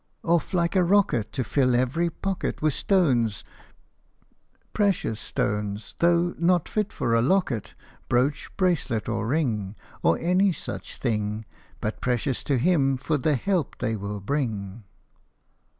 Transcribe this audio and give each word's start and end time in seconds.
Off 0.23 0.51
like 0.51 0.75
a 0.75 0.83
rocket 0.83 1.31
To 1.33 1.43
fill 1.43 1.75
every 1.75 2.09
pocket 2.09 2.59
With 2.59 2.73
stones 2.73 3.43
precious 4.73 5.19
stones, 5.19 5.93
though 5.99 6.33
not 6.39 6.67
fit 6.67 6.91
for 6.91 7.13
a 7.13 7.21
locket. 7.21 7.75
Brooch, 8.09 8.49
bracelet, 8.57 9.07
or 9.07 9.27
ring, 9.27 9.75
Or 10.01 10.17
any 10.17 10.53
such 10.53 10.97
thing 10.97 11.45
But 11.79 12.01
precious 12.01 12.43
to 12.45 12.57
him 12.57 12.97
for 12.97 13.19
the 13.19 13.35
help 13.35 13.77
they 13.77 13.95
will 13.95 14.19
bring. 14.21 14.85